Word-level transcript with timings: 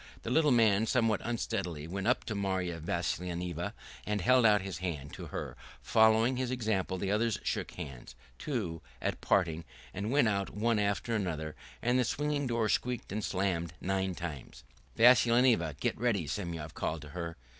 The 0.23 0.31
little 0.31 0.49
man, 0.49 0.87
somewhat 0.87 1.21
unsteadily, 1.23 1.87
went 1.87 2.07
up 2.07 2.23
to 2.23 2.33
Marya 2.33 2.79
Vassilyevna 2.79 3.75
and 4.03 4.19
held 4.19 4.47
out 4.47 4.63
his 4.63 4.79
hand 4.79 5.13
to 5.13 5.27
her; 5.27 5.55
following 5.79 6.37
his 6.37 6.49
example, 6.49 6.97
the 6.97 7.11
others 7.11 7.39
shook 7.43 7.69
hands, 7.73 8.15
too, 8.39 8.81
at 8.99 9.21
parting, 9.21 9.63
and 9.93 10.09
went 10.09 10.27
out 10.27 10.49
one 10.49 10.79
after 10.79 11.13
another, 11.15 11.55
and 11.83 11.99
the 11.99 12.03
swing 12.03 12.47
door 12.47 12.67
squeaked 12.67 13.11
and 13.11 13.23
slammed 13.23 13.73
nine 13.79 14.15
times. 14.15 14.63
"Vassilyevna, 14.95 15.75
get 15.79 15.95
ready," 15.99 16.25
Semyon 16.25 16.71
called 16.73 17.03
to 17.03 17.09
her. 17.09 17.37